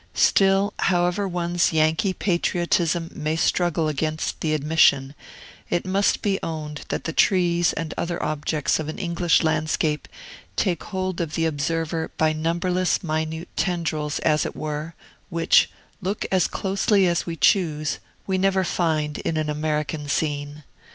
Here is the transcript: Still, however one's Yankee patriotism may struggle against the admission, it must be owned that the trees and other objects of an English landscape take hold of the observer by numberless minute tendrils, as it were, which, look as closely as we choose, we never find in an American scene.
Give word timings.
Still, 0.17 0.73
however 0.79 1.27
one's 1.27 1.71
Yankee 1.71 2.13
patriotism 2.13 3.11
may 3.13 3.35
struggle 3.35 3.87
against 3.87 4.41
the 4.41 4.55
admission, 4.55 5.13
it 5.69 5.85
must 5.85 6.23
be 6.23 6.39
owned 6.41 6.81
that 6.89 7.03
the 7.03 7.13
trees 7.13 7.71
and 7.73 7.93
other 7.99 8.17
objects 8.23 8.79
of 8.79 8.89
an 8.89 8.97
English 8.97 9.43
landscape 9.43 10.07
take 10.55 10.85
hold 10.85 11.21
of 11.21 11.35
the 11.35 11.45
observer 11.45 12.09
by 12.17 12.33
numberless 12.33 13.03
minute 13.03 13.49
tendrils, 13.55 14.17
as 14.21 14.43
it 14.43 14.55
were, 14.55 14.95
which, 15.29 15.69
look 16.01 16.25
as 16.31 16.47
closely 16.47 17.05
as 17.05 17.27
we 17.27 17.35
choose, 17.35 17.99
we 18.25 18.39
never 18.39 18.63
find 18.63 19.19
in 19.19 19.37
an 19.37 19.51
American 19.51 20.09
scene. 20.09 20.63